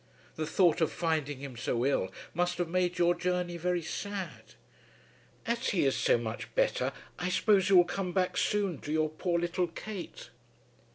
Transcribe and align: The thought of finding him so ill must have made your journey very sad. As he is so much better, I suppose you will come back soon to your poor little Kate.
The 0.35 0.47
thought 0.47 0.81
of 0.81 0.91
finding 0.91 1.37
him 1.37 1.55
so 1.55 1.85
ill 1.85 2.11
must 2.33 2.57
have 2.57 2.67
made 2.67 2.97
your 2.97 3.13
journey 3.13 3.55
very 3.55 3.83
sad. 3.83 4.55
As 5.45 5.69
he 5.69 5.85
is 5.85 5.95
so 5.95 6.17
much 6.17 6.55
better, 6.55 6.91
I 7.19 7.29
suppose 7.29 7.69
you 7.69 7.77
will 7.77 7.83
come 7.85 8.11
back 8.11 8.35
soon 8.35 8.79
to 8.79 8.91
your 8.91 9.09
poor 9.09 9.37
little 9.39 9.67
Kate. 9.67 10.31